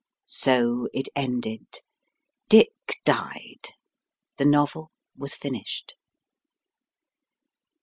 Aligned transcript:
So 0.25 0.87
it 0.93 1.09
ended. 1.15 1.67
Dick 2.49 2.73
died. 3.05 3.67
The 4.37 4.45
novel 4.45 4.89
was 5.15 5.35
finished. 5.35 5.93